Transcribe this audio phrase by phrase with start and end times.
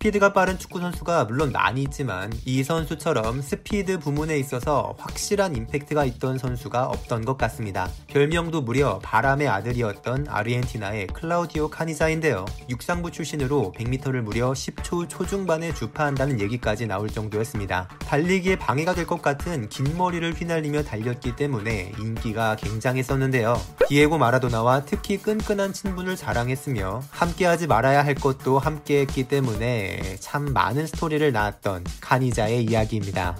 [0.00, 6.38] 스피드가 빠른 축구 선수가 물론 많이 있지만 이 선수처럼 스피드 부문에 있어서 확실한 임팩트가 있던
[6.38, 7.86] 선수가 없던 것 같습니다.
[8.06, 12.46] 별명도 무려 바람의 아들이었던 아르헨티나의 클라우디오 카니자인데요.
[12.70, 17.88] 육상부 출신으로 100m를 무려 10초 초중반에 주파한다는 얘기까지 나올 정도였습니다.
[17.98, 23.60] 달리기에 방해가 될 것 같은 긴 머리를 휘날리며 달렸기 때문에 인기가 굉장했었는데요.
[23.88, 29.89] 디에고 마라도나와 특히 끈끈한 친분을 자랑했으며 함께하지 말아야 할 것도 함께했기 때문에
[30.20, 33.36] 참 많은 스토리를 낳았던 카니자의 이야기입니다.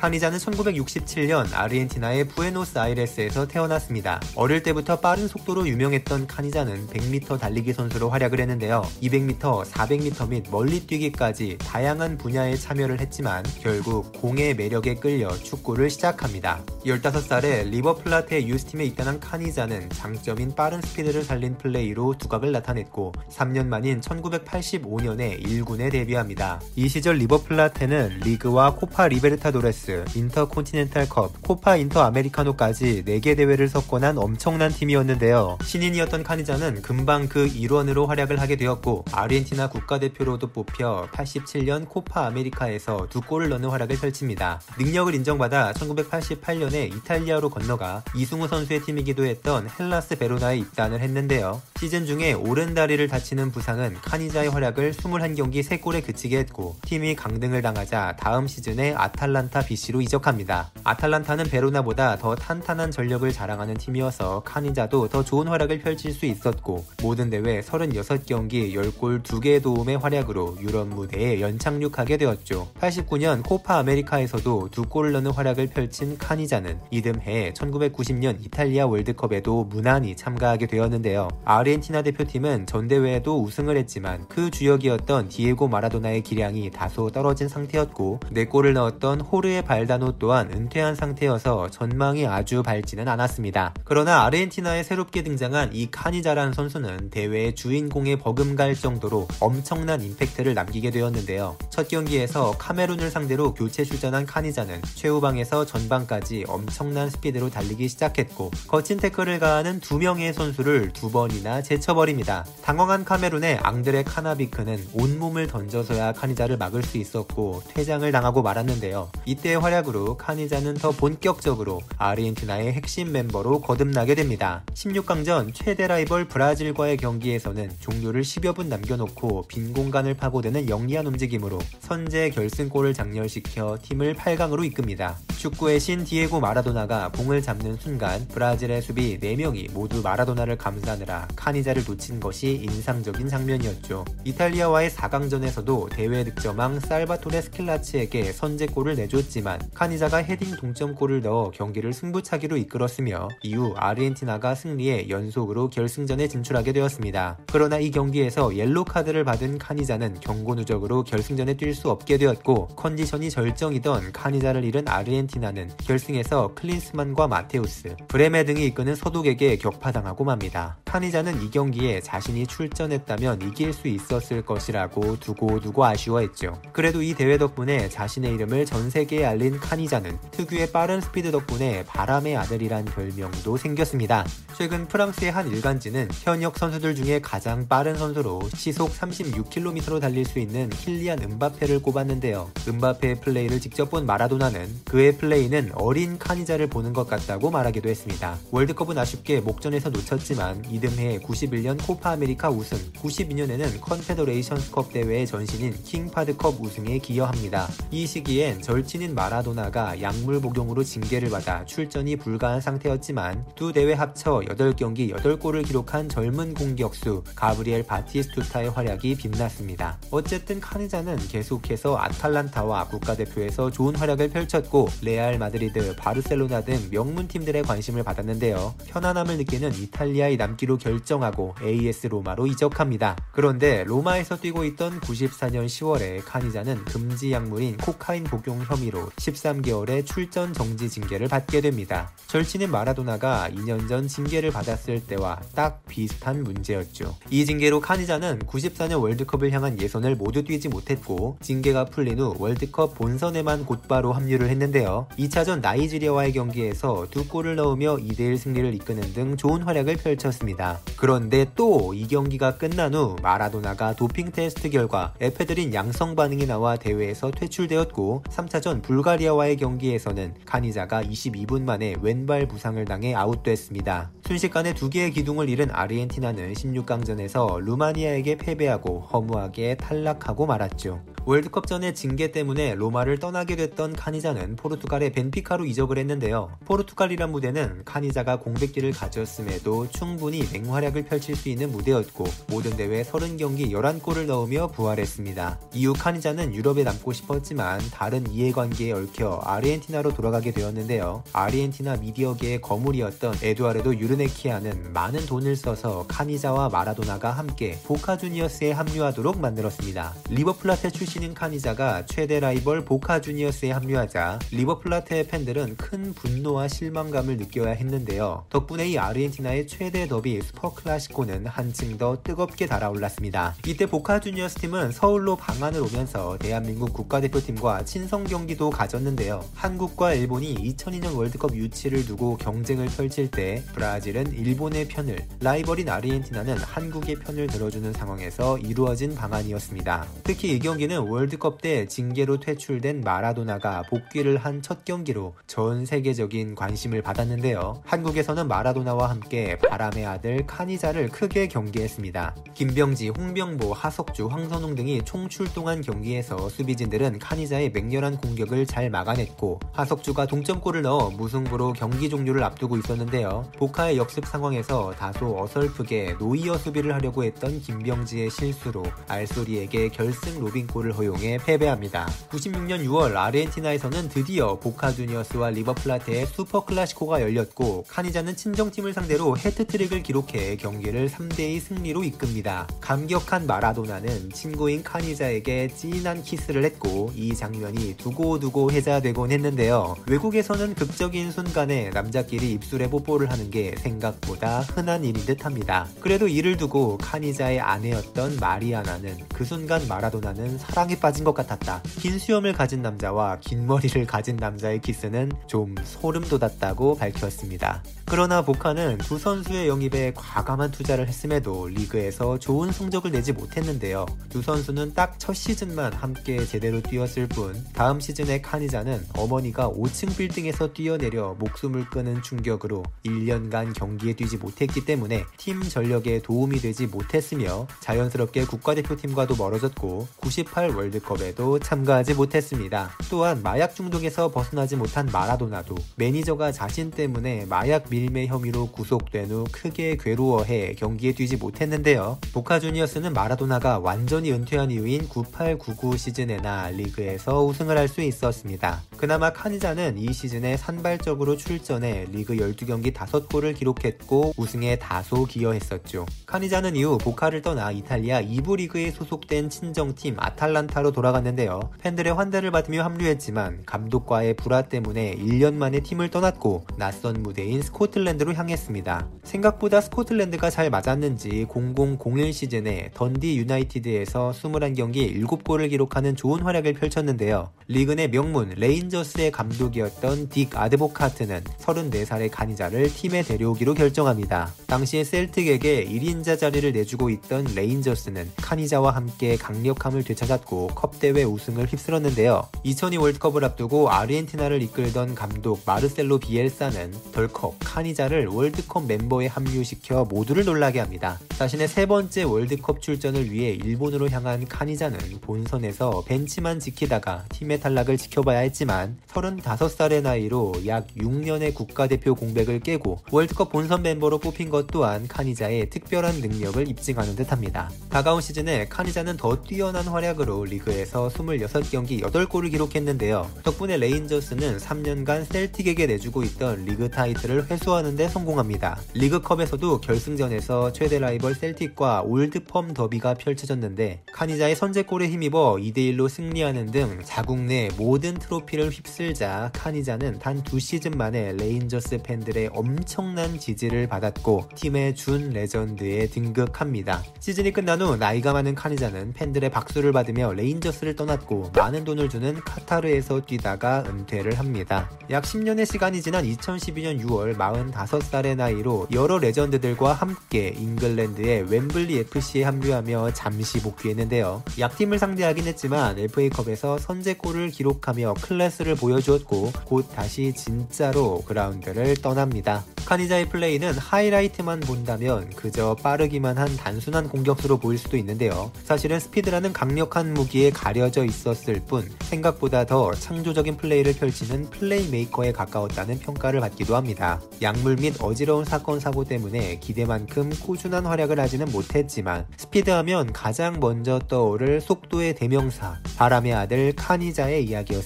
[0.00, 4.18] 카니자는 1967년 아르헨티나의 부에노스아이레스에서 태어났습니다.
[4.34, 8.80] 어릴 때부터 빠른 속도로 유명했던 카니자는 100m 달리기 선수로 활약을 했는데요.
[9.02, 16.64] 200m, 400m 및 멀리 뛰기까지 다양한 분야에 참여를 했지만 결국 공의 매력에 끌려 축구를 시작합니다.
[16.86, 25.44] 15살에 리버플라테 유스팀에 입단한 카니자는 장점인 빠른 스피드를 살린 플레이로 두각을 나타냈고 3년 만인 1985년에
[25.44, 26.58] 1군에 데뷔합니다.
[26.74, 34.70] 이 시절 리버플라테는 리그와 코파 리베르타도레스 스 인터콘티넨탈컵, 코파 인터 아메리카노까지 4개 대회를 석권한 엄청난
[34.70, 35.58] 팀이었는데요.
[35.64, 43.20] 신인이었던 카니자는 금방 그 일원으로 활약을 하게 되었고 아르헨티나 국가대표로도 뽑혀 87년 코파 아메리카에서 두
[43.20, 44.60] 골을 넣는 활약을 펼칩니다.
[44.78, 51.60] 능력을 인정받아 1988년에 이탈리아로 건너가 이승우 선수의 팀이기도 했던 헬라스 베로나에 입단을 했는데요.
[51.78, 58.16] 시즌 중에 오른 다리를 다치는 부상은 카니자의 활약을 21경기 3골에 그치게 했고 팀이 강등을 당하자
[58.20, 60.70] 다음 시즌에 아탈란타 비 BC로 이적합니다.
[60.84, 67.30] 아탈란타는 베로나보다 더 탄탄한 전력을 자랑하는 팀이어서 카니자도 더 좋은 활약을 펼칠 수 있었고 모든
[67.30, 72.68] 대회 36경기 10골 2개의 도움의 활약으로 유럽 무대에 연착륙하게 되었죠.
[72.78, 80.66] 89년 코파 아메리카에서도 두 골을 넣는 활약을 펼친 카니자는 이듬해 1990년 이탈리아 월드컵에도 무난히 참가하게
[80.66, 81.28] 되었는데요.
[81.44, 89.20] 아르헨티나 대표팀은 전대회에도 우승을 했지만 그 주역이었던 디에고 마라도나의 기량이 다소 떨어진 상태였고 4골을 넣었던
[89.20, 93.72] 호르의 발다노 또한 은퇴한 상태여서 전망이 아주 밝지는 않았습니다.
[93.84, 101.56] 그러나 아르헨티나에 새롭게 등장한 이 카니자라는 선수는 대회의 주인공에 버금갈 정도로 엄청난 임팩트를 남기게 되었는데요.
[101.70, 109.38] 첫 경기에서 카메룬을 상대로 교체 출전한 카니자는 최후방에서 전방까지 엄청난 스피드로 달리기 시작했고 거친 태클을
[109.38, 112.44] 가하는 두 명의 선수를 두 번이나 제쳐버립니다.
[112.64, 119.12] 당황한 카메룬의 앙드레 카나비크는 온몸을 던져서야 카니자를 막을 수 있었고 퇴장을 당하고 말았는데요.
[119.26, 124.62] 이때 활약으로 카니자는 더 본격적으로 아르헨티나의 핵심 멤버로 거듭나게 됩니다.
[124.74, 132.30] 16강전 최대 라이벌 브라질과의 경기에서는 종료를 10여 분 남겨놓고 빈 공간을 파고드는 영리한 움직임으로 선제
[132.30, 135.18] 결승골을 작렬시켜 팀을 8강으로 이끕니다.
[135.36, 142.20] 축구의 신 디에고 마라도나가 공을 잡는 순간 브라질의 수비 4명이 모두 마라도나를 감싸느라 카니자를 놓친
[142.20, 144.04] 것이 인상적인 장면이었죠.
[144.24, 152.56] 이탈리아와의 4강전에서도 대회 득점왕 살바토레 스킬라치에게 선제골을 내줬지만 했지만 카니자가 헤딩 동점골을 넣어 경기를 승부차기로
[152.58, 157.38] 이끌었으며 이후 아르헨티나가 승리해 연속으로 결승전에 진출하게 되었습니다.
[157.50, 163.30] 그러나 이 경기에서 옐로 카드를 받은 카니자는 경고 누적으로 결승전에 뛸 수 없게 되었고 컨디션이
[163.30, 170.76] 절정이던 카니자를 잃은 아르헨티나는 결승에서 클린스만과 마테우스, 브레메 등이 이끄는 서독에게 격파당하고 맙니다.
[170.84, 176.60] 카니자는 이 경기에 자신이 출전했다면 이길 수 있었을 것이라고 두고두고 아쉬워했죠.
[176.72, 182.36] 그래도 이 대회 덕분에 자신의 이름을 전 세계에 알린 카니자는 특유의 빠른 스피드 덕분에 바람의
[182.36, 184.24] 아들이란 별명도 생겼습니다.
[184.56, 190.68] 최근 프랑스의 한 일간지는 현역 선수들 중에 가장 빠른 선수로 시속 36km로 달릴 수 있는
[190.68, 192.50] 킬리안 음바페를 꼽았는데요.
[192.68, 198.36] 음바페의 플레이를 직접 본 마라도나는 그의 플레이는 어린 카니자를 보는 것 같다고 말하기도 했습니다.
[198.50, 206.98] 월드컵은 아쉽게 목전에서 놓쳤지만 이듬해 91년 코파 아메리카 우승, 92년에는 컨페더레이션스컵 대회의 전신인 킹파드컵 우승에
[206.98, 207.68] 기여합니다.
[207.90, 214.40] 이 시기엔 절친인 마 마라도나가 약물 복용으로 징계를 받아 출전이 불가한 상태였지만 두 대회 합쳐
[214.40, 219.98] 8경기 8골을 기록한 젊은 공격수 가브리엘 바티스투타의 활약이 빛났습니다.
[220.10, 228.02] 어쨌든 카니자는 계속해서 아탈란타와 국가대표에서 좋은 활약을 펼쳤고 레알 마드리드, 바르셀로나 등 명문 팀들의 관심을
[228.02, 228.74] 받았는데요.
[228.86, 233.16] 편안함을 느끼는 이탈리아에 남기로 결정하고 AS 로마로 이적합니다.
[233.32, 240.88] 그런데 로마에서 뛰고 있던 94년 10월에 카니자는 금지 약물인 코카인 복용 혐의로 13개월의 출전 정지
[240.88, 242.10] 징계를 받게 됩니다.
[242.26, 247.16] 절친인 마라도나가 2년 전 징계를 받았을 때와 딱 비슷한 문제였죠.
[247.30, 253.66] 이 징계로 카니자는 94년 월드컵을 향한 예선을 모두 뛰지 못했고 징계가 풀린 후 월드컵 본선에만
[253.66, 255.08] 곧바로 합류를 했는데요.
[255.18, 260.80] 2차전 나이지리아와의 경기에서 두 골을 넣으며 2대1 승리를 이끄는 등 좋은 활약을 펼쳤습니다.
[260.96, 267.30] 그런데 또 이 경기가 끝난 후 마라도나가 도핑 테스트 결과 에페드린 양성 반응이 나와 대회에서
[267.30, 274.10] 퇴출되었고 3차전 불가리아와의 경기에서는 카니자가 22분 만에 왼발 부상을 당해 아웃됐습니다.
[274.26, 281.02] 순식간에 두 개의 기둥을 잃은 아르헨티나는 16강전에서 루마니아에게 패배하고 허무하게 탈락하고 말았죠.
[281.26, 286.56] 월드컵 전에 징계 때문에 로마를 떠나게 됐던 카니자는 포르투갈의 벤피카로 이적을 했는데요.
[286.64, 294.26] 포르투갈이란 무대는 카니자가 공백기를 가졌음에도 충분히 맹활약을 펼칠 수 있는 무대였고 모든 대회 30경기 11골을
[294.26, 295.60] 넣으며 부활했습니다.
[295.74, 301.22] 이후 카니자는 유럽에 남고 싶었지만 다른 이해관계 에 얽혀 아르헨티나로 돌아가게 되었는데요.
[301.32, 310.14] 아르헨티나 미디어계의 거물이었던 에두아르도 에우르네키안는 많은 돈을 써서 카니자와 마라도나가 함께 보카 주니어스에 합류하도록 만들었습니다.
[310.30, 317.72] 리버플라테 출신 출신인 카니자가 최대 라이벌 보카 주니어스에 합류하자 리버플라테의 팬들은 큰 분노와 실망감을 느껴야
[317.72, 318.44] 했는데요.
[318.48, 323.54] 덕분에 이 아르헨티나의 최대 더비 슈퍼 클라시코는 한층 더 뜨겁게 달아올랐습니다.
[323.66, 329.44] 이때 보카 주니어스 팀은 서울로 방한을 오면서 대한민국 국가대표팀과 친선 경기도 가졌는데요.
[329.54, 337.16] 한국과 일본이 2002년 월드컵 유치를 두고 경쟁을 펼칠 때 브라질은 일본의 편을, 라이벌인 아르헨티나는 한국의
[337.16, 340.06] 편을 들어주는 상황에서 이루어진 방한이었습니다.
[340.24, 347.02] 특히 이 경기는 월드컵 때 징계로 퇴출된 마라도나가 복귀를 한 첫 경기로 전 세계적인 관심을
[347.02, 347.82] 받았는데요.
[347.84, 352.36] 한국에서는 마라도나와 함께 바람의 아들 카니자를 크게 경계했습니다.
[352.54, 360.26] 김병지, 홍명보, 하석주, 황선홍 등이 총 출동한 경기에서 수비진들은 카니자의 맹렬한 공격을 잘 막아냈고 하석주가
[360.26, 363.50] 동점골을 넣어 무승부로 경기 종료를 앞두고 있었는데요.
[363.58, 371.38] 보카의 역습 상황에서 다소 어설프게 노이어 수비를 하려고 했던 김병지의 실수로 알소리에게 결승 로빙골을 허용해
[371.38, 372.06] 패배합니다.
[372.30, 380.56] 96년 6월 아르헨티나에서는 드디어 보카 주니어스와 리버플라테의 슈퍼 클라시코가 열렸고 카니자는 친정팀을 상대로 해트트릭을 기록해
[380.58, 382.68] 경기를 3대2 승리로 이끕니다.
[382.80, 389.96] 감격한 마라도나는 친구인 카니자에게 찐한 키스를 했고 이 장면이 두고두고 회자되곤 했는데요.
[390.06, 395.86] 외국에서는 극적인 순간에 남자끼리 입술에 뽀뽀를 하는 게 생각보다 흔한 일인 듯 합니다.
[396.00, 401.82] 그래도 이를 두고 카니자의 아내였던 마리아나는 그 순간 마라도나는 사랑 사랑에 빠진 것 같았다.
[401.98, 407.82] 긴 수염을 가진 남자와 긴 머리를 가진 남자의 키스는 좀 소름 돋았다고 밝혔습니다.
[408.06, 414.06] 그러나 보카는 두 선수의 영입에 과감한 투자를 했음에도 리그에서 좋은 성적을 내지 못했는데요.
[414.30, 420.16] 두 선수는 딱 첫 시즌만 함께 제대로 뛰었을 뿐 다음 시즌 의 카니자는 어머니가 5층
[420.16, 427.66] 빌딩에서 뛰어내려 목숨을 끊은 충격으로 1년간 경기에 뛰지 못했기 때문에 팀 전력에 도움이 되지 못했으며
[427.80, 432.90] 자연스럽게 국가대표팀과도 멀어졌고 98 월드컵에도 참가하지 못했습니다.
[433.10, 439.98] 또한 마약 중독에서 벗어나지 못한 마라도나도 매니저가 자신 때문에 마약 밀매 혐의로 구속된 후 크게
[440.00, 442.18] 괴로워해 경기에 뛰지 못했는데요.
[442.32, 448.82] 보카 주니어스는 마라도나가 완전히 은퇴한 이후인 98-99 시즌에나 리그에서 우승을 할 수 있 었습니다.
[448.96, 456.06] 그나마 카니자는 이 시즌에 산발적으로 출전해 리그 12경기 5골을 기록했고 우승에 다소 기여했었죠.
[456.26, 461.60] 카니자는 이후 보카를 떠나 이탈리아 2부 리그에 소속된 친정팀 아탈란타 아탈란타로 돌아갔는데요.
[461.80, 469.08] 팬들의 환대를 받으며 합류했지만 감독과의 불화 때문에 1년 만에 팀을 떠났고 낯선 무대인 스코틀랜드로 향했습니다.
[469.24, 477.50] 생각보다 스코틀랜드가 잘 맞았는지 0001 시즌에 던디 유나이티드에서 21경기 7골을 기록하는 좋은 활약을 펼쳤는데요.
[477.68, 484.52] 리그 내 명문 레인저스의 감독이었던 딕 아드보카트는 34살의 카니자를 팀에 데려오기로 결정합니다.
[484.66, 492.46] 당시에 셀틱에게 1인자 자리를 내주고 있던 레인저스는 카니자와 함께 강력함을 되찾았고 컵대회 우승을 휩쓸었는데요.
[492.64, 500.80] 2002 월드컵을 앞두고 아르헨티나를 이끌던 감독 마르셀로 비엘사는 덜컥 카니자를 월드컵 멤버에 합류시켜 모두를 놀라게
[500.80, 501.18] 합니다.
[501.38, 508.09] 자신의 세 번째 월드컵 출전을 위해 일본으로 향한 카니자는 본선에서 벤치만 지키다가 팀의 탈락을 지
[508.10, 515.06] 켜봐야 했지만 35살의 나이로 약 6년의 국가대표 공백을 깨고 월드컵 본선 멤버로 뽑힌 것 또한
[515.08, 517.70] 카니자의 특별한 능력을 입증하는 듯합니다.
[517.88, 523.30] 다가온 시즌에 카니자는 더 뛰어난 활약으로 리그에서 26경기 8골을 기록했는데요.
[523.42, 528.78] 덕분에 레인저스는 3년간 셀틱에게 내주고 있던 리그 타이틀을 회수하는 데 성공합니다.
[528.94, 537.40] 리그컵에서도 결승전에서 최대 라이벌 셀틱과 올드펌 더비가 펼쳐졌는데 카니자의 선제골에 힘입어 2대1로 승리하는 등 자국
[537.40, 544.94] 내 모든 트로피를 휩쓸자 카니자는 단 두 시즌 만에 레인저스 팬들의 엄청난 지지를 받았고 팀의
[544.96, 547.04] 준 legend에 등극합니다.
[547.20, 553.20] 시즌이 끝난 후 나이가 많은 카니자는 팬들의 박수를 받으며 레인저스를 떠났고 많은 돈을 주는 카타르에서
[553.20, 554.90] 뛰다가 은퇴를 합니다.
[555.10, 563.12] 약 10년의 시간이 지난 2012년 6월 45살의 나이로 여러 legend들과 함께 잉글랜드의 웸블리 FC에 합류하며
[563.12, 564.42] 잠시 복귀했는데요.
[564.58, 572.64] 약팀을 상대하긴 했지만 FA컵에서 선제골을 기록 하며 클래스를 보여주었고 곧 다시 진짜로 그라운드를 떠납니다.
[572.86, 578.50] 카니자의 플레이는 하이라이트만 본다면 그저 빠르기만 한 단순한 공격수로 보일 수도 있는데요.
[578.64, 586.40] 사실은 스피드라는 강력한 무기에 가려져 있었을 뿐 생각보다 더 창조적인 플레이를 펼치는 플레이메이커에 가까웠다는 평가를
[586.40, 587.20] 받기도 합니다.
[587.42, 594.60] 약물 및 어지러운 사건 사고 때문에 기대만큼 꾸준한 활약을 하지는 못했지만 스피드하면 가장 먼저 떠오를
[594.60, 597.79] 속도의 대명사 바람의 아들 카니자의 이야기였습니다.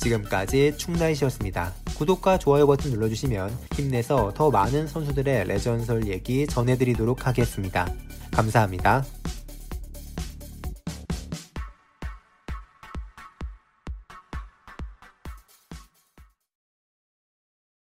[0.00, 1.72] 지금까지 충나이시였습니다.
[1.96, 7.92] 구독과 좋아요 버튼 눌러주시면 힘내서 더 많은 선수들의 레전설 얘기 전해드리도록 하겠습니다.
[8.32, 9.04] 감사합니다.